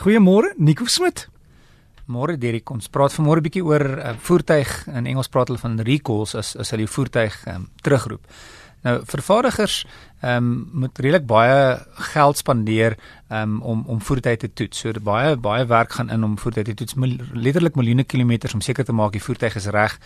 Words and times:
Goeiemôre, 0.00 0.54
Nico 0.56 0.86
Smit. 0.88 1.26
Môre 2.08 2.38
Derek, 2.40 2.70
ons 2.72 2.88
praat 2.88 3.12
vanmôre 3.12 3.40
'n 3.40 3.44
bietjie 3.44 3.60
oor 3.60 3.84
uh, 4.00 4.14
voertuig 4.16 4.70
in 4.88 5.04
Engels 5.04 5.28
praat 5.28 5.52
hulle 5.52 5.60
van 5.60 5.76
recalls 5.76 6.32
as 6.34 6.56
as 6.56 6.70
hulle 6.72 6.86
die 6.86 6.94
voertuig 6.94 7.36
um, 7.52 7.68
terugroep. 7.84 8.24
Nou 8.80 9.04
vervaardigers 9.04 9.84
ehm 10.20 10.36
um, 10.36 10.68
moet 10.72 10.98
redelik 10.98 11.26
baie 11.26 11.78
geld 12.12 12.36
spandeer 12.36 12.96
um, 13.30 13.60
om 13.62 13.84
om 13.86 14.00
voertuie 14.02 14.36
te 14.36 14.50
toets. 14.52 14.82
So 14.82 14.92
baie 15.02 15.36
baie 15.36 15.64
werk 15.66 15.92
gaan 15.96 16.10
in 16.10 16.24
om 16.24 16.36
voertuie 16.38 16.64
te 16.64 16.74
toets, 16.74 16.94
letterlik 17.32 17.76
miljoene 17.78 18.04
kilometers 18.04 18.54
om 18.54 18.60
seker 18.60 18.84
te 18.84 18.92
maak 18.92 19.12
die 19.12 19.22
voertuig 19.22 19.56
is 19.56 19.68
reg 19.72 19.96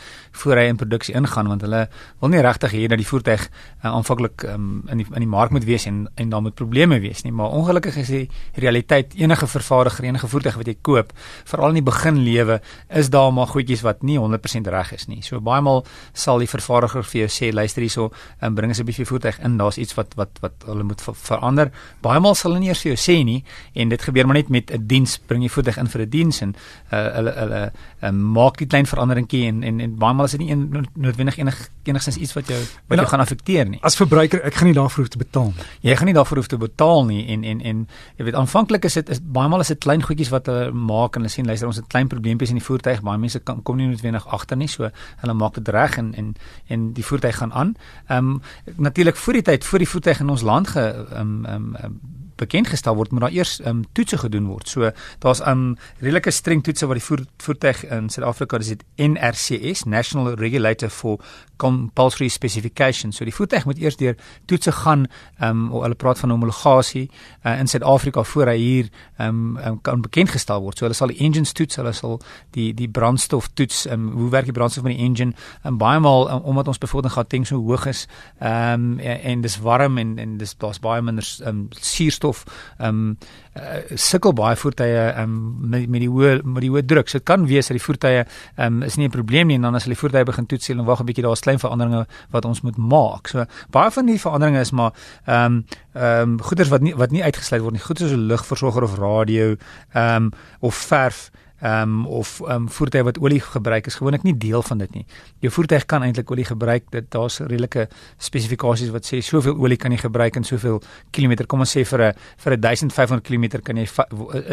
voor 0.43 0.61
hy 0.61 0.66
in 0.71 0.79
produksie 0.80 1.15
ingaan 1.15 1.48
want 1.51 1.65
hulle 1.66 1.87
wil 2.21 2.33
nie 2.33 2.43
regtig 2.45 2.77
hê 2.77 2.85
dat 2.91 3.01
die 3.01 3.09
voertuig 3.09 3.47
uh, 3.48 3.91
aanvanklik 3.91 4.47
um, 4.53 4.85
in 4.93 5.03
die 5.03 5.09
in 5.11 5.25
die 5.25 5.30
mark 5.30 5.55
moet 5.55 5.65
wees 5.65 5.87
en 5.91 6.05
en 6.21 6.31
daar 6.31 6.43
moet 6.45 6.55
probleme 6.55 7.01
wees 7.01 7.25
nie. 7.25 7.33
Maar 7.33 7.51
ongelukkig 7.51 7.96
is 8.05 8.12
die 8.12 8.29
realiteit 8.55 9.15
enige 9.19 9.46
vervaardiger, 9.46 10.05
enige 10.05 10.29
voertuig 10.29 10.61
wat 10.61 10.71
jy 10.71 10.77
koop, 10.83 11.12
veral 11.45 11.75
in 11.75 11.81
die 11.81 11.87
begin 11.87 12.21
lewe, 12.24 12.60
is 12.88 13.10
daar 13.10 13.33
maar 13.33 13.51
goedjies 13.51 13.83
wat 13.87 14.02
nie 14.02 14.19
100% 14.21 14.71
reg 14.71 14.93
is 14.95 15.09
nie. 15.09 15.23
So 15.23 15.41
baie 15.41 15.62
maal 15.65 15.85
sal 16.12 16.38
die 16.43 16.51
vervaardiger 16.51 17.05
vir 17.05 17.24
jou 17.24 17.30
sê, 17.33 17.52
luister 17.55 17.83
hierso, 17.83 18.10
um, 18.41 18.55
bring 18.55 18.71
asseblief 18.71 19.01
die 19.01 19.09
voertuig 19.09 19.41
in, 19.45 19.59
daar's 19.59 19.79
iets 19.80 19.96
wat 19.96 20.04
wat 20.05 20.15
wat 20.17 20.41
wat 20.41 20.67
hulle 20.67 20.85
moet 20.85 21.01
ver 21.01 21.15
verander. 21.15 21.71
Baie 22.01 22.21
maal 22.21 22.35
sal 22.35 22.53
hulle 22.53 22.61
nie 22.61 22.69
eers 22.69 22.83
vir 22.85 22.95
jou 22.95 23.01
sê 23.01 23.17
nie 23.25 23.45
en 23.75 23.89
dit 23.89 24.03
gebeur 24.03 24.27
maar 24.27 24.37
net 24.37 24.49
met 24.49 24.71
'n 24.71 24.87
diens, 24.87 25.19
bring 25.27 25.43
jy 25.43 25.49
voertuig 25.49 25.79
in 25.79 25.87
vir 25.87 26.01
'n 26.01 26.11
diens 26.11 26.41
en 26.41 26.55
uh, 26.93 27.15
hulle 27.17 27.33
hulle 27.33 27.73
uh, 28.03 28.11
maak 28.11 28.59
die 28.59 28.67
klein 28.67 28.87
veranderingkie 28.87 29.47
en 29.47 29.63
en, 29.63 29.80
en 29.80 29.97
baie 29.97 30.15
maal 30.15 30.25
is 30.25 30.30
dit 30.37 30.41
nie 30.41 30.51
een, 30.51 30.87
noodwendig 30.95 31.39
enig 31.39 31.71
enigstens 31.85 32.17
iets 32.17 32.33
wat 32.33 32.49
jou 32.49 32.61
wat 32.89 32.99
jou 32.99 33.09
gaan 33.09 33.21
affekteer 33.21 33.69
nie. 33.69 33.79
As 33.83 33.97
verbruiker, 33.97 34.43
ek 34.45 34.55
gaan 34.55 34.67
nie 34.67 34.75
daarvoor 34.77 35.05
hoef 35.05 35.13
te 35.13 35.19
betaal 35.19 35.53
nie. 35.53 35.65
Jy 35.80 35.97
gaan 35.97 36.07
nie 36.07 36.15
daarvoor 36.15 36.37
hoef 36.37 36.47
te 36.47 36.57
betaal 36.57 37.05
nie 37.05 37.27
en 37.27 37.45
en 37.45 37.61
en 37.61 37.89
jy 38.16 38.25
weet 38.25 38.35
aanvanklik 38.35 38.85
is 38.85 38.95
dit 38.95 39.09
is 39.09 39.21
baie 39.21 39.49
maal 39.49 39.61
is 39.61 39.69
dit 39.69 39.79
klein 39.79 40.02
goedjies 40.02 40.30
wat 40.33 40.47
hulle 40.47 40.73
maak 40.73 41.16
en 41.16 41.25
hulle 41.25 41.33
sien 41.33 41.47
luister 41.47 41.69
ons 41.69 41.77
het 41.77 41.89
klein 41.93 42.09
probleempies 42.09 42.52
in 42.52 42.61
die 42.61 42.65
voertuig, 42.65 43.02
baie 43.02 43.19
mense 43.19 43.41
kan 43.41 43.63
kom 43.63 43.77
nie 43.77 43.89
noodwendig 43.89 44.27
agter 44.27 44.57
nie, 44.57 44.68
so 44.68 44.91
hulle 45.23 45.35
maak 45.35 45.55
dit 45.61 45.68
reg 45.68 45.99
en 45.99 46.13
en 46.15 46.35
en 46.68 46.93
die 46.96 47.05
voertuig 47.05 47.37
gaan 47.37 47.52
aan. 47.52 47.74
Ehm 48.09 48.35
um, 48.35 48.41
natuurlik 48.77 49.16
voor 49.16 49.33
die 49.33 49.43
tyd 49.43 49.65
voor 49.65 49.79
die 49.79 49.89
voertuig 49.95 50.20
in 50.20 50.34
ons 50.34 50.42
land 50.42 50.68
ge 50.74 50.84
um, 51.18 51.45
ehm 51.45 51.76
um, 51.84 52.02
bekend 52.37 52.68
gestel 52.68 52.96
word 52.96 53.13
moet 53.13 53.21
daar 53.27 53.35
eers 53.35 53.60
ehm 53.60 53.68
um, 53.68 53.85
toetse 53.93 54.18
gedoen 54.18 54.46
word. 54.46 54.68
So 54.68 54.90
daar's 55.18 55.40
'n 55.40 55.49
um, 55.49 55.77
redelike 56.01 56.30
streng 56.30 56.63
toetse 56.63 56.87
wat 56.87 56.96
die 56.96 57.04
voer, 57.04 57.24
voertuig 57.38 57.85
in 57.85 58.09
Suid-Afrika 58.09 58.59
dis 58.59 58.68
dit 58.68 58.85
NRCS 58.96 59.85
National 59.85 60.35
Regulator 60.35 60.88
for 60.88 61.18
Compulsory 61.57 62.29
Specifications. 62.29 63.16
So 63.16 63.24
die 63.24 63.35
voertuig 63.35 63.65
moet 63.65 63.79
eers 63.79 63.96
deur 63.96 64.16
toetse 64.47 64.72
gaan 64.72 65.06
ehm 65.38 65.50
um, 65.50 65.82
hulle 65.82 65.94
praat 65.94 66.19
van 66.19 66.31
homologasie 66.31 67.10
uh, 67.44 67.59
in 67.59 67.66
Suid-Afrika 67.66 68.22
voor 68.22 68.47
hy 68.47 68.56
hier 68.59 68.88
ehm 69.19 69.28
um, 69.28 69.56
um, 69.56 69.81
kan 69.81 70.00
bekend 70.00 70.31
gestel 70.31 70.60
word. 70.60 70.78
So 70.78 70.84
hulle 70.84 70.94
sal 70.94 71.09
die 71.09 71.19
engines 71.19 71.53
toets, 71.53 71.77
hulle 71.77 71.93
sal 71.93 72.21
die 72.50 72.75
die 72.75 72.88
brandstof 72.88 73.49
toets, 73.55 73.87
ehm 73.87 74.09
um, 74.09 74.12
hoe 74.19 74.31
werk 74.31 74.44
die 74.44 74.53
brandstof 74.53 74.82
van 74.82 74.93
die 74.97 75.05
engine? 75.05 75.32
En 75.62 75.72
um, 75.72 75.78
baie 75.78 76.00
maal 76.00 76.31
um, 76.31 76.43
omdat 76.43 76.69
ons 76.69 76.78
byvoorbeeld 76.78 77.12
in 77.12 77.16
Gauteng 77.19 77.47
so 77.47 77.56
hoog 77.56 77.87
is 77.87 78.06
ehm 78.38 78.91
um, 78.91 78.99
en, 78.99 79.21
en 79.21 79.41
dis 79.41 79.59
warm 79.59 79.99
en 79.99 80.19
en 80.19 80.37
dis 80.37 80.56
daar's 80.59 80.81
baie 80.81 81.03
minder 81.03 81.27
ehm 81.41 81.49
um, 81.49 81.69
suurstof 81.81 82.24
ehm 82.33 82.89
um, 82.89 83.19
uh, 83.55 83.83
sukkel 83.94 84.33
baie 84.33 84.56
voertuie 84.56 85.03
um, 85.21 85.34
met 85.71 85.89
met 85.89 86.00
die 86.00 86.09
hoë 86.11 86.43
met 86.43 86.62
die 86.65 86.71
hoë 86.71 86.84
druk. 86.87 87.09
So 87.09 87.19
dit 87.19 87.27
kan 87.27 87.47
wees 87.47 87.69
dat 87.69 87.77
die 87.78 87.84
voertuie 87.84 88.25
um, 88.56 88.83
is 88.83 88.97
nie 88.97 89.06
'n 89.06 89.11
probleem 89.11 89.47
nie 89.47 89.56
en 89.56 89.62
dan 89.62 89.75
as 89.75 89.84
hulle 89.84 89.97
voertuie 89.97 90.25
begin 90.25 90.47
toets 90.47 90.69
en 90.69 90.84
wag 90.84 91.00
'n 91.00 91.06
bietjie 91.06 91.25
daar's 91.25 91.41
klein 91.41 91.59
veranderinge 91.59 92.06
wat 92.31 92.45
ons 92.45 92.62
moet 92.62 92.77
maak. 92.77 93.28
So 93.28 93.45
baie 93.71 93.91
van 93.91 94.06
die 94.06 94.21
veranderinge 94.21 94.61
is 94.61 94.72
maar 94.72 94.93
ehm 95.27 95.45
um, 95.45 95.65
ehm 95.95 96.31
um, 96.31 96.43
goeders 96.43 96.69
wat 96.69 96.81
nie 96.81 96.95
wat 96.95 97.11
nie 97.11 97.22
uitgesluit 97.22 97.62
word 97.62 97.72
nie. 97.72 97.83
Goed 97.83 97.99
soos 97.99 98.12
'n 98.12 98.27
lugversorger 98.27 98.83
of 98.83 98.99
radio 98.99 99.56
ehm 99.93 100.17
um, 100.17 100.33
of 100.61 100.75
verf 100.75 101.31
ehm 101.65 101.82
um, 101.82 102.06
of 102.06 102.41
ehm 102.41 102.50
um, 102.50 102.69
voertuie 102.69 103.03
wat 103.06 103.19
olie 103.25 103.41
gebruik 103.41 103.87
is 103.88 103.94
gewoonlik 103.97 104.22
nie 104.26 104.34
deel 104.37 104.62
van 104.62 104.78
dit 104.78 104.91
nie. 104.98 105.04
Jou 105.41 105.53
voertuig 105.53 105.87
kan 105.88 106.03
eintlik 106.04 106.31
olie 106.31 106.44
gebruik. 106.44 106.91
Dit 106.93 107.06
daar's 107.15 107.38
redelike 107.41 107.87
spesifikasies 108.19 108.91
wat 108.93 109.09
sê 109.09 109.22
soveel 109.25 109.56
olie 109.56 109.78
kan 109.81 109.93
jy 109.93 110.03
gebruik 110.03 110.37
in 110.37 110.44
soveel 110.44 110.83
kilometer. 111.11 111.47
Kom 111.47 111.65
ons 111.65 111.72
sê 111.77 111.87
vir 111.89 112.03
'n 112.03 112.12
vir 112.44 112.53
'n 112.53 112.61
1500 112.61 113.25
km 113.25 113.62
kan 113.62 113.77
jy 113.77 113.87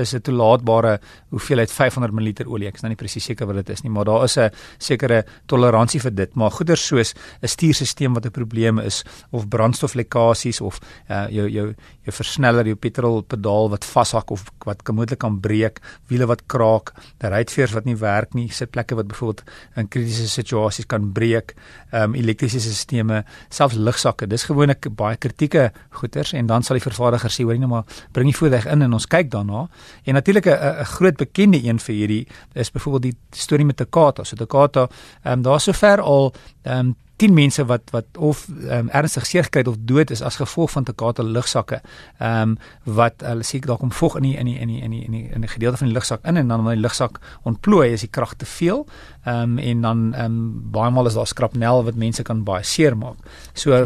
is 0.01 0.13
'n 0.13 0.21
toelaatbare 0.21 0.99
hoeveelheid 1.31 1.71
500 1.71 2.13
ml 2.13 2.47
olie. 2.47 2.67
Ek 2.67 2.75
is 2.75 2.81
nou 2.81 2.89
nie 2.89 2.95
presies 2.95 3.25
seker 3.25 3.45
wat 3.47 3.55
dit 3.55 3.69
is 3.69 3.83
nie, 3.83 3.91
maar 3.91 4.05
daar 4.05 4.23
is 4.23 4.37
'n 4.37 4.49
sekere 4.79 5.25
toleransie 5.47 5.99
vir 5.99 6.15
dit. 6.15 6.35
Maar 6.35 6.51
goeder 6.51 6.77
soos 6.77 7.13
'n 7.41 7.47
stuurstelsel 7.47 8.13
wat 8.13 8.25
'n 8.25 8.31
probleem 8.31 8.79
is 8.79 9.03
of 9.31 9.49
brandstoflekkasies 9.49 10.61
of 10.61 10.79
uh, 11.09 11.27
jou 11.29 11.49
jou 11.49 11.75
jou 12.03 12.13
versneller, 12.13 12.65
jou 12.65 12.75
petrolpedaal 12.75 13.69
wat 13.69 13.85
vashak 13.85 14.31
of 14.31 14.45
wat 14.65 14.81
moontlik 14.87 15.19
kan 15.19 15.39
breek, 15.39 15.79
wiele 16.07 16.25
wat 16.25 16.45
kraak, 16.47 16.93
ruitveers 17.19 17.73
wat 17.75 17.85
nie 17.85 17.95
werk 17.95 18.33
nie, 18.33 18.47
sitplekke 18.49 18.95
wat 18.95 19.07
byvoorbeeld 19.07 19.43
in 19.75 19.87
kritiese 19.87 20.27
situasies 20.29 20.85
kan 20.85 21.11
breek, 21.13 21.55
ehm 21.91 22.11
um, 22.11 22.15
elektriese 22.15 22.59
stelsels, 22.61 23.27
selfs 23.49 23.75
lugsakke. 23.75 24.27
Dis 24.27 24.43
gewoonlik 24.49 24.87
baie 24.97 25.17
kritieke 25.17 25.71
goeters 25.89 26.33
en 26.33 26.47
dan 26.47 26.63
sal 26.63 26.79
die 26.79 26.83
vervaardiger 26.83 27.31
sê 27.31 27.43
hoor 27.43 27.55
jy 27.55 27.61
nou 27.63 27.69
maar 27.69 28.01
bring 28.11 28.27
die 28.31 28.37
voertuig 28.37 28.65
in 28.65 28.81
en 28.81 28.93
ons 28.93 29.07
kyk 29.07 29.31
daarna. 29.31 29.67
En 30.05 30.13
natuurlik 30.13 30.47
'n 30.47 30.85
groot 30.85 31.17
bekende 31.17 31.63
een 31.63 31.79
vir 31.79 31.95
hierdie 31.95 32.27
is 32.53 32.71
byvoorbeeld 32.71 33.03
die 33.03 33.15
storie 33.31 33.65
met 33.65 33.77
Takata. 33.77 34.23
So 34.23 34.35
Takata, 34.35 34.89
ehm 35.23 35.33
um, 35.33 35.41
daar's 35.41 35.63
sover 35.63 36.01
al 36.01 36.33
ehm 36.63 36.79
um, 36.79 36.95
10 37.21 37.33
mense 37.33 37.65
wat 37.69 37.91
wat 37.93 38.17
of 38.17 38.47
um, 38.49 38.89
ernstig 38.89 39.25
seer 39.29 39.45
gekry 39.45 39.61
het 39.61 39.69
of 39.69 39.77
dood 39.89 40.09
is 40.13 40.23
as 40.25 40.39
gevolg 40.41 40.71
van 40.73 40.83
Takata 40.87 41.23
lugsakke. 41.23 41.81
Ehm 42.17 42.41
um, 42.41 42.57
wat 42.97 43.21
hulle 43.25 43.45
sê 43.45 43.59
daar 43.61 43.77
kom 43.77 43.91
vog 43.93 44.15
in 44.17 44.25
die 44.25 44.37
in 44.41 44.49
die 44.49 44.57
in 44.57 44.67
die 44.67 44.81
in 44.81 44.91
die 44.91 45.03
in 45.05 45.11
die 45.17 45.23
in 45.29 45.43
'n 45.43 45.51
gedeelte 45.53 45.77
van 45.77 45.87
die 45.87 45.93
lugsak 45.93 46.25
in 46.25 46.37
en 46.37 46.47
dan 46.47 46.63
wanneer 46.63 46.81
die 46.81 46.85
lugsak 46.87 47.19
ontplooi 47.43 47.91
is 47.93 48.01
die 48.01 48.09
krag 48.09 48.33
te 48.33 48.45
veel. 48.45 48.87
Ehm 49.23 49.35
um, 49.41 49.57
en 49.57 49.81
dan 49.81 50.13
ehm 50.13 50.25
um, 50.25 50.71
baie 50.71 50.91
maal 50.91 51.05
is 51.05 51.13
daar 51.13 51.27
skrapnel 51.27 51.83
wat 51.83 51.95
mense 51.95 52.23
kan 52.23 52.43
baie 52.43 52.63
seer 52.63 52.97
maak. 52.97 53.17
So 53.53 53.85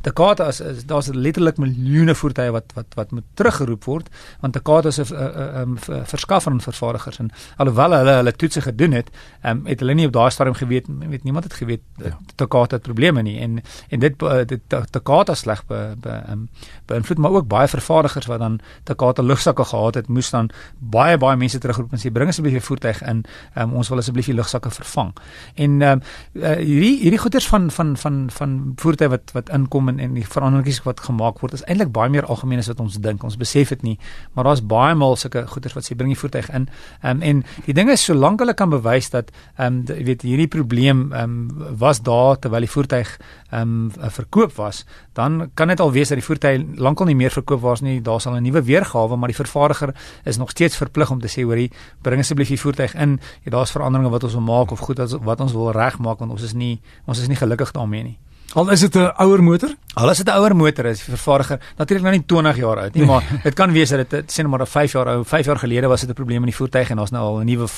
Takata 0.00 0.48
is, 0.48 0.60
is 0.60 0.84
daar's 0.84 1.08
letterlik 1.12 1.56
miljoene 1.56 2.14
voertuie 2.14 2.50
wat 2.50 2.72
wat 2.74 2.86
wat 2.94 3.10
moet 3.10 3.28
teruggeroep 3.34 3.84
word 3.84 4.08
want 4.40 4.52
Takata 4.52 4.88
is 4.88 4.98
'n 4.98 5.14
'n 5.14 5.78
verskaffer 6.04 6.52
en 6.52 6.60
vervaardigers 6.60 7.18
en 7.18 7.30
alhoewel 7.56 7.90
hulle 7.92 8.10
hulle 8.10 8.32
toetse 8.32 8.60
gedoen 8.60 8.92
het, 8.92 9.10
ehm 9.42 9.56
um, 9.56 9.66
het 9.66 9.80
hulle 9.80 9.94
nie 9.94 10.06
op 10.06 10.12
daai 10.12 10.30
stadium 10.30 10.56
geweet 10.56 10.86
weet 10.88 11.24
niemand 11.24 11.44
het 11.44 11.52
geweet 11.52 11.82
ja. 11.96 12.18
Takata 12.34 12.61
Takata 12.62 12.76
het 12.76 12.82
probleme 12.82 13.22
nie. 13.22 13.38
En 13.40 13.62
en 13.88 14.00
dit 14.00 14.18
dit 14.48 14.60
Takata 14.90 15.34
sleg 15.34 15.64
be, 15.66 15.94
be, 16.00 16.22
um, 16.30 16.48
beïnvloed 16.86 17.18
maar 17.18 17.30
ook 17.30 17.48
baie 17.48 17.68
vervaardigers 17.68 18.26
wat 18.26 18.38
dan 18.38 18.60
Takata 18.84 19.22
lugsakke 19.22 19.64
gehad 19.64 19.94
het 19.94 20.08
moes 20.08 20.30
dan 20.30 20.50
baie 20.78 21.18
baie 21.18 21.36
mense 21.36 21.58
terugroep 21.58 21.92
en 21.92 21.98
sê 21.98 22.12
bring 22.12 22.28
asseblief 22.28 22.52
die 22.52 22.60
voertuig 22.62 23.02
in. 23.02 23.24
Um, 23.54 23.74
ons 23.74 23.88
wil 23.88 23.98
asseblief 23.98 24.26
die 24.26 24.34
lugsakke 24.34 24.70
vervang. 24.70 25.12
En 25.54 25.82
um, 25.82 26.02
uh, 26.34 26.54
hierdie 26.56 26.98
hierdie 27.02 27.18
goeders 27.18 27.48
van 27.48 27.70
van 27.70 27.96
van 27.96 28.30
van 28.30 28.72
voertuie 28.76 29.08
wat 29.08 29.32
wat 29.32 29.50
inkom 29.50 29.88
en 29.88 29.98
en 29.98 30.14
die 30.14 30.26
veranderings 30.26 30.82
wat 30.86 31.00
gemaak 31.00 31.40
word 31.40 31.52
is 31.58 31.64
eintlik 31.66 31.92
baie 31.92 32.10
meer 32.10 32.26
algemeen 32.26 32.58
as 32.58 32.70
wat 32.70 32.80
ons 32.80 33.00
dink. 33.00 33.22
Ons 33.22 33.36
besef 33.36 33.68
dit 33.68 33.82
nie 33.82 33.98
maar 34.32 34.44
daar's 34.44 34.64
baie 34.66 34.94
maal 34.94 35.16
sulke 35.16 35.46
goeders 35.46 35.74
wat 35.74 35.86
sê 35.86 35.96
bring 35.96 36.12
die 36.12 36.18
voertuig 36.18 36.50
in. 36.50 36.68
Um, 37.02 37.22
en 37.22 37.44
die 37.66 37.74
ding 37.74 37.90
is 37.90 38.04
solank 38.04 38.40
hulle 38.42 38.54
kan 38.54 38.70
bewys 38.70 39.10
dat 39.10 39.30
ehm 39.56 39.82
um, 39.82 39.84
jy 39.92 40.04
weet 40.06 40.22
hierdie 40.26 40.50
probleem 40.50 41.10
ehm 41.12 41.22
um, 41.22 41.76
was 41.78 42.02
daar 42.02 42.38
te 42.38 42.48
terwyl 42.52 42.66
die 42.66 42.70
voertuig 42.70 43.16
ehm 43.50 43.90
um, 43.98 44.10
verkoop 44.12 44.52
was, 44.56 44.84
dan 45.12 45.50
kan 45.54 45.68
dit 45.68 45.80
al 45.80 45.92
wees 45.92 46.08
dat 46.08 46.18
die 46.18 46.26
voertuig 46.26 46.64
lankal 46.76 47.06
nie 47.06 47.16
meer 47.16 47.30
verkoop 47.30 47.60
was 47.60 47.80
nie. 47.80 48.00
Daar 48.02 48.20
sal 48.20 48.36
'n 48.36 48.42
nuwe 48.42 48.62
weergawe, 48.62 49.16
maar 49.16 49.28
die 49.28 49.36
vervaardiger 49.36 49.94
is 50.24 50.36
nog 50.36 50.50
steeds 50.50 50.76
verplig 50.76 51.10
om 51.10 51.20
te 51.20 51.28
sê 51.28 51.44
hoorie, 51.44 51.70
bring 52.02 52.20
asseblief 52.20 52.48
die 52.48 52.60
voertuig 52.60 52.94
in. 52.94 53.20
Ja, 53.44 53.50
daar's 53.50 53.70
veranderinge 53.70 54.10
wat 54.10 54.24
ons 54.24 54.32
wil 54.32 54.42
maak 54.42 54.70
of 54.70 54.78
goed 54.78 54.98
wat 54.98 55.40
ons 55.40 55.52
wil 55.52 55.70
regmaak 55.70 56.18
want 56.18 56.30
ons 56.30 56.42
is 56.42 56.52
nie 56.52 56.80
ons 57.06 57.18
is 57.18 57.28
nie 57.28 57.36
gelukkig 57.36 57.72
daarmee 57.72 58.02
nie. 58.02 58.18
Al 58.54 58.70
is 58.70 58.80
dit 58.80 58.94
'n 58.96 59.12
ouer 59.16 59.42
motor? 59.42 59.74
Al 59.94 60.10
is 60.10 60.16
dit 60.16 60.26
'n 60.26 60.36
ouer 60.38 60.56
motor, 60.56 60.86
is 60.86 61.04
die 61.04 61.14
vervaardiger 61.14 61.60
natuurlik 61.76 62.04
nou 62.04 62.16
nie 62.16 62.24
20 62.26 62.56
jaar 62.56 62.78
oud 62.78 62.94
nie, 62.94 63.04
maar 63.04 63.22
dit 63.42 63.54
kan 63.54 63.72
wees 63.72 63.90
dat 63.90 64.10
dit 64.10 64.32
sê 64.32 64.36
net 64.36 64.46
maar 64.46 64.66
5 64.66 64.92
jaar 64.92 65.06
oud, 65.06 65.28
5 65.28 65.46
jaar 65.46 65.58
gelede 65.58 65.86
was 65.86 66.00
dit 66.00 66.10
'n 66.10 66.14
probleem 66.14 66.40
in 66.40 66.48
die 66.48 66.56
voertuig 66.56 66.90
en 66.90 66.96
daar's 66.96 67.10
nou 67.10 67.22
al 67.22 67.40
'n 67.40 67.44
nuwe 67.44 67.68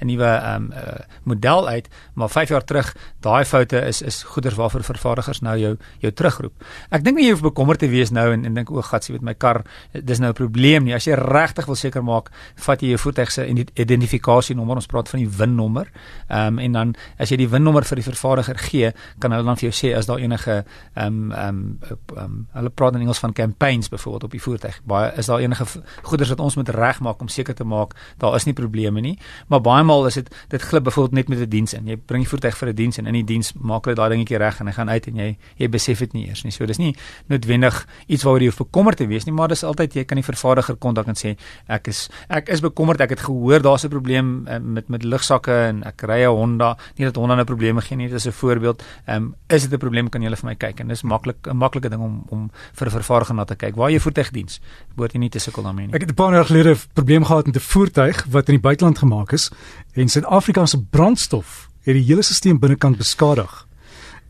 'n 0.00 0.06
nuwe 0.06 0.24
ehm 0.24 0.54
um, 0.54 0.72
uh, 0.72 1.00
model 1.22 1.68
uit, 1.68 1.88
maar 2.14 2.28
5 2.28 2.48
jaar 2.48 2.64
terug, 2.64 2.96
daai 3.20 3.44
foute 3.44 3.80
is 3.86 4.02
is 4.02 4.22
goeders 4.22 4.54
waarvoor 4.54 4.84
vervaardigers 4.84 5.40
nou 5.40 5.58
jou 5.58 5.76
jou 5.98 6.12
terugroep. 6.12 6.52
Ek 6.90 7.04
dink 7.04 7.16
nie 7.16 7.24
jy 7.24 7.30
hoef 7.30 7.42
bekommerd 7.42 7.78
te 7.78 7.88
wees 7.88 8.10
nou 8.10 8.32
en 8.32 8.44
en 8.44 8.54
dink 8.54 8.70
o, 8.70 8.82
gatsie 8.82 9.12
met 9.12 9.22
my 9.22 9.34
kar, 9.34 9.62
dis 9.92 10.18
nou 10.18 10.28
'n 10.30 10.34
probleem 10.34 10.84
nie. 10.84 10.94
As 10.94 11.04
jy 11.04 11.14
regtig 11.14 11.66
wil 11.66 11.74
seker 11.74 12.04
maak, 12.04 12.30
vat 12.56 12.80
jy 12.80 12.88
jou 12.88 12.98
voertuig 12.98 13.30
se 13.30 13.46
identifikasienommer, 13.74 14.76
ons 14.76 14.86
praat 14.86 15.08
van 15.08 15.20
die 15.20 15.28
VIN 15.28 15.54
nommer. 15.54 15.88
Ehm 16.28 16.46
um, 16.46 16.58
en 16.58 16.72
dan 16.72 16.94
as 17.18 17.30
jy 17.30 17.36
die 17.36 17.48
VIN 17.48 17.62
nommer 17.62 17.84
vir 17.84 17.96
die 17.96 18.04
vervaardiger 18.04 18.58
gee, 18.58 18.92
kan 19.18 19.30
hulle 19.30 19.44
dan 19.44 19.56
vir 19.56 19.70
jou 19.70 19.88
sê 19.88 19.96
as 19.96 20.06
daar 20.06 20.21
enige 20.22 20.64
ehm 20.94 21.06
um, 21.06 21.32
ehm 21.32 21.60
um, 21.90 21.98
um, 22.22 22.38
hulle 22.56 22.70
praat 22.70 22.94
in 22.94 23.00
Engels 23.06 23.18
van 23.22 23.32
campaigns 23.32 23.88
byvoorbeeld 23.88 24.24
op 24.24 24.30
die 24.30 24.42
voertuig. 24.42 24.80
Baie 24.84 25.12
is 25.16 25.26
daar 25.26 25.40
enige 25.40 25.66
goeders 26.02 26.28
wat 26.28 26.40
ons 26.40 26.56
moet 26.56 26.68
regmaak 26.68 27.20
om 27.20 27.28
seker 27.28 27.54
te 27.54 27.64
maak 27.64 27.94
daar 28.18 28.34
is 28.34 28.44
nie 28.44 28.54
probleme 28.54 29.00
nie. 29.00 29.18
Maar 29.48 29.60
baie 29.60 29.84
maal 29.84 30.06
is 30.06 30.14
dit 30.20 30.30
dit 30.48 30.62
glip 30.62 30.84
byvoorbeeld 30.84 31.14
net 31.14 31.28
met 31.28 31.38
'n 31.38 31.40
die 31.40 31.48
diens 31.48 31.74
in. 31.74 31.86
Jy 31.86 31.96
bring 31.96 32.22
die 32.22 32.28
voertuig 32.28 32.56
vir 32.56 32.68
'n 32.68 32.74
diens 32.74 32.98
en 32.98 33.06
in 33.06 33.12
die 33.12 33.24
diens 33.24 33.52
maak 33.52 33.84
hulle 33.84 33.96
daai 33.96 34.08
dingetjie 34.08 34.38
reg 34.38 34.60
en 34.60 34.66
hy 34.66 34.72
gaan 34.72 34.90
uit 34.90 35.06
en 35.06 35.16
jy 35.16 35.36
jy 35.56 35.68
besef 35.68 35.98
dit 35.98 36.12
nie 36.12 36.26
eers 36.28 36.44
nie. 36.44 36.52
So 36.52 36.66
dis 36.66 36.78
nie 36.78 36.96
noodwendig 37.28 37.86
iets 38.06 38.22
waaroor 38.22 38.40
jy 38.40 38.46
hoef 38.46 38.58
bekommerd 38.58 38.96
te 38.96 39.06
wees 39.06 39.24
nie, 39.24 39.34
maar 39.34 39.48
dis 39.48 39.64
altyd 39.64 39.94
jy 39.94 40.04
kan 40.04 40.16
die 40.16 40.24
vervaardiger 40.24 40.76
kontak 40.76 41.06
en 41.06 41.14
sê 41.14 41.36
ek 41.68 41.88
is 41.88 42.08
ek 42.28 42.48
is 42.48 42.60
bekommerd, 42.60 43.00
ek 43.00 43.10
het 43.10 43.20
gehoor 43.20 43.62
daar's 43.62 43.84
'n 43.84 43.88
probleem 43.88 44.46
uh, 44.48 44.58
met 44.58 44.88
met 44.88 45.04
lugsakke 45.04 45.52
en 45.52 45.82
ek 45.84 46.02
ry 46.02 46.22
'n 46.24 46.36
Honda. 46.36 46.76
Nie 46.96 47.06
dat 47.06 47.16
Honda 47.16 47.36
'n 47.36 47.44
probleem 47.44 47.78
gee 47.78 47.96
nie, 47.96 48.08
dit 48.08 48.16
is 48.16 48.26
'n 48.26 48.32
voorbeeld. 48.32 48.82
Ehm 49.06 49.16
um, 49.16 49.34
is 49.48 49.62
dit 49.62 49.72
'n 49.72 49.78
probleem 49.78 50.08
kan 50.12 50.22
jy 50.22 50.30
hulle 50.30 50.38
vir 50.40 50.48
my 50.50 50.54
kyk 50.60 50.82
en 50.84 50.92
dis 50.92 51.02
maklik 51.02 51.48
'n 51.48 51.56
maklike 51.56 51.90
ding 51.90 52.02
om 52.02 52.22
om 52.28 52.50
vir 52.78 52.86
'n 52.86 52.90
vervaardiger 52.90 53.34
na 53.34 53.44
te 53.44 53.56
kyk. 53.56 53.76
Waar 53.76 53.90
jy 53.90 53.98
voertuigdiens, 53.98 54.60
behoort 54.94 55.12
jy 55.12 55.18
nie 55.18 55.30
te 55.30 55.38
sukkel 55.38 55.62
daarmee 55.62 55.86
nie. 55.86 55.94
Ek 55.94 56.02
het 56.02 56.10
'n 56.10 56.14
paar 56.14 56.32
jaar 56.32 56.44
gelede 56.44 56.74
'n 56.74 56.78
probleem 56.94 57.24
gehad 57.24 57.46
met 57.46 57.56
'n 57.56 57.60
voertuig 57.60 58.26
wat 58.30 58.48
in 58.48 58.54
die 58.54 58.62
buiteland 58.68 58.98
gemaak 58.98 59.32
is 59.32 59.50
en 59.94 60.08
Suid-Afrika 60.08 60.66
se 60.66 60.78
brandstof 60.78 61.68
het 61.82 61.94
die 61.94 62.04
hele 62.04 62.22
stelsel 62.22 62.58
binnekant 62.58 62.96
beskadig 62.96 63.66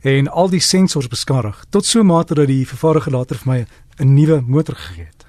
en 0.03 0.29
al 0.29 0.49
die 0.51 0.61
sensors 0.61 1.09
beskadig 1.09 1.65
tot 1.71 1.85
so 1.87 2.03
mate 2.03 2.35
dat 2.35 2.47
die 2.47 2.67
vervaardiger 2.67 3.13
later 3.13 3.37
vir 3.37 3.53
my 3.53 3.67
'n 3.99 4.15
nuwe 4.15 4.41
motor 4.41 4.75
gegee 4.75 5.05
het. 5.05 5.25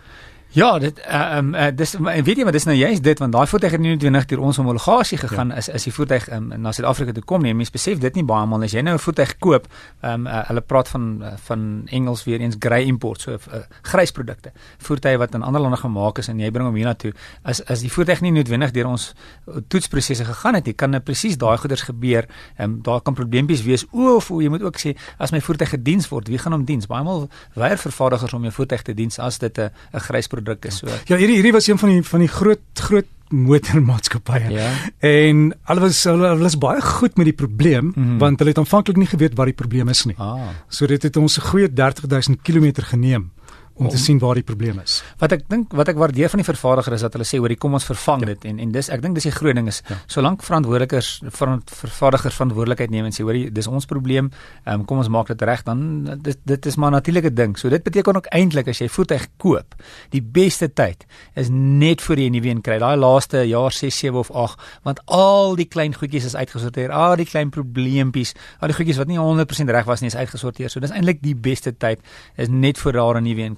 Ja, 0.53 0.79
dit 0.79 0.99
ehm 0.99 1.55
uh, 1.55 1.65
uh, 1.65 1.71
dis 1.73 1.95
weet 1.97 2.37
jy 2.37 2.43
maar 2.45 2.53
dis 2.53 2.67
nou 2.69 2.75
juist 2.77 3.01
dit 3.03 3.19
want 3.19 3.33
daai 3.33 3.47
voertuig 3.49 3.71
het 3.73 3.81
nie 3.81 3.89
noodwendig 3.95 4.27
deur 4.29 4.41
ons 4.45 4.57
homologasie 4.61 5.17
gegaan 5.17 5.49
ja. 5.49 5.55
is 5.57 5.67
is 5.67 5.87
die 5.87 5.93
voertuig 5.93 6.27
um, 6.29 6.51
na 6.61 6.69
Suid-Afrika 6.71 7.15
toe 7.17 7.23
kom 7.25 7.41
nie. 7.41 7.55
Mense 7.57 7.73
besef 7.73 7.97
dit 7.97 8.19
nie 8.19 8.23
baie 8.23 8.45
maal 8.45 8.61
as 8.67 8.75
jy 8.75 8.83
nou 8.85 8.93
'n 8.93 9.01
voertuig 9.01 9.31
koop, 9.41 9.65
ehm 10.01 10.13
um, 10.13 10.27
uh, 10.27 10.43
hulle 10.47 10.61
praat 10.61 10.91
van 10.93 11.07
uh, 11.21 11.31
van 11.47 11.87
Engels 11.89 12.23
weer 12.23 12.39
eens 12.39 12.55
grey 12.59 12.83
import, 12.85 13.21
so 13.21 13.31
uh, 13.31 13.63
grys 13.81 14.11
produkte. 14.11 14.51
Voertuie 14.77 15.17
wat 15.17 15.33
in 15.33 15.41
ander 15.41 15.61
lande 15.61 15.77
gemaak 15.77 16.17
is 16.17 16.27
en 16.27 16.39
jy 16.39 16.51
bring 16.51 16.67
hom 16.67 16.75
hiernatoe. 16.75 17.13
As 17.41 17.65
as 17.65 17.81
die 17.81 17.91
voertuig 17.91 18.21
nie 18.21 18.31
noodwendig 18.31 18.71
deur 18.71 18.87
ons 18.87 19.13
toetsprosesse 19.67 20.25
gegaan 20.25 20.53
het 20.53 20.65
nie, 20.65 20.73
kan 20.73 20.91
dit 20.91 21.03
presies 21.03 21.37
daai 21.37 21.57
goeders 21.57 21.81
gebeur. 21.81 22.29
Ehm 22.57 22.69
um, 22.69 22.81
daar 22.83 23.01
kan 23.01 23.13
probleempies 23.13 23.63
wees. 23.63 23.85
O, 23.91 24.15
of 24.15 24.29
jy 24.29 24.49
moet 24.49 24.61
ook 24.61 24.77
sê 24.77 24.93
as 25.17 25.31
my 25.31 25.41
voertuig 25.41 25.69
gediens 25.69 26.09
word, 26.09 26.27
wie 26.27 26.37
gaan 26.37 26.51
hom 26.51 26.65
diens? 26.65 26.85
Baie 26.85 27.03
maal 27.03 27.27
weier 27.55 27.77
vervaardigers 27.77 28.33
om 28.33 28.43
jou 28.43 28.53
voertuig 28.53 28.81
te 28.81 28.93
diens 28.93 29.19
as 29.19 29.39
dit 29.39 29.57
'n 29.57 29.71
'n 29.93 29.99
grys 29.99 30.27
produk 30.27 30.42
produk 30.43 30.65
is 30.69 30.77
so. 30.77 30.87
Ja, 31.07 31.17
hierdie 31.17 31.39
hierdie 31.39 31.55
was 31.55 31.67
een 31.67 31.79
van 31.81 31.89
die 31.89 32.03
van 32.03 32.23
die 32.23 32.31
groot 32.31 32.63
groot 32.73 33.09
motormaatskappye. 33.33 34.49
Ja. 34.53 34.69
En 34.99 35.45
hulle 35.69 35.79
was 35.87 36.03
hulle 36.05 36.35
was 36.37 36.57
baie 36.61 36.81
goed 36.81 37.17
met 37.17 37.25
die 37.31 37.37
probleem 37.37 37.85
mm 37.85 37.93
-hmm. 37.93 38.17
want 38.17 38.37
hulle 38.39 38.51
het 38.53 38.59
aanvanklik 38.61 38.97
nie 38.97 39.09
geweet 39.09 39.33
wat 39.35 39.45
die 39.45 39.57
probleem 39.57 39.89
is 39.89 40.05
nie. 40.05 40.15
Ah. 40.17 40.53
So 40.67 40.85
dit 40.85 41.03
het 41.03 41.17
ons 41.17 41.37
'n 41.37 41.41
goeie 41.41 41.73
30000 41.73 42.41
km 42.41 42.71
geneem 42.75 43.31
om, 43.75 43.85
om 43.85 43.91
te 43.91 43.97
sien 43.97 44.19
waar 44.21 44.37
die 44.37 44.45
probleem 44.45 44.79
is. 44.83 44.99
Wat 45.21 45.33
ek 45.35 45.45
dink 45.49 45.73
wat 45.73 45.89
ek 45.89 45.97
waardeer 45.97 46.29
van 46.29 46.41
die 46.41 46.47
vervaardiger 46.47 46.93
is 46.97 47.05
dat 47.05 47.15
hulle 47.17 47.25
sê 47.27 47.39
hoor, 47.41 47.53
kom 47.57 47.73
ons 47.73 47.87
vervang 47.87 48.25
ja. 48.25 48.31
dit 48.33 48.45
en 48.51 48.59
en 48.63 48.73
dis 48.75 48.89
ek 48.93 49.01
dink 49.01 49.17
dis 49.17 49.27
die 49.29 49.33
groot 49.33 49.57
ding 49.57 49.69
is 49.71 49.81
ja. 49.89 49.97
solank 50.11 50.43
verantwoordelikers 50.45 51.09
van 51.39 51.61
vervaardigers 51.65 52.37
verantwoordelikheid 52.37 52.93
neem 52.93 53.09
en 53.09 53.15
sê 53.15 53.25
hoor, 53.25 53.39
dis 53.53 53.69
ons 53.69 53.89
probleem, 53.89 54.29
um, 54.69 54.85
kom 54.89 55.01
ons 55.01 55.09
maak 55.13 55.31
dit 55.33 55.45
reg 55.49 55.65
dan 55.65 55.81
dit 56.21 56.39
dit 56.53 56.69
is 56.69 56.77
maar 56.77 56.91
'n 56.91 56.99
natuurlike 56.99 57.33
ding. 57.33 57.57
So 57.57 57.69
dit 57.69 57.83
beteken 57.83 58.15
ook 58.15 58.29
eintlik 58.31 58.67
as 58.67 58.79
jy 58.79 58.89
voertuig 58.89 59.27
koop, 59.37 59.75
die 60.09 60.21
beste 60.21 60.69
tyd 60.73 61.05
is 61.35 61.49
net 61.49 62.01
voor 62.01 62.17
jy 62.17 62.29
'n 62.29 62.31
nuwe 62.31 62.49
een 62.49 62.61
kry. 62.61 62.77
Daai 62.79 62.97
laaste 62.97 63.47
jaar 63.47 63.71
6, 63.71 63.97
7 63.97 64.19
of 64.19 64.31
8, 64.31 64.59
want 64.83 64.99
al 65.05 65.55
die 65.55 65.65
klein 65.65 65.93
goedjies 65.93 66.25
is 66.25 66.35
uitgesorteer, 66.35 66.91
al 66.91 67.15
die 67.15 67.25
klein 67.25 67.49
probleempies, 67.49 68.33
al 68.59 68.67
die 68.67 68.75
goedjies 68.75 68.97
wat 68.97 69.07
nie 69.07 69.17
100% 69.17 69.69
reg 69.69 69.85
was 69.85 70.01
nie 70.01 70.09
is 70.09 70.15
uitgesorteer. 70.15 70.69
So 70.69 70.79
dis 70.79 70.91
eintlik 70.91 71.21
die 71.21 71.35
beste 71.35 71.77
tyd 71.77 71.99
is 72.35 72.49
net 72.49 72.77
voor 72.77 72.93
daar 72.93 73.17
'n 73.17 73.23
nuwe 73.23 73.41
een 73.41 73.55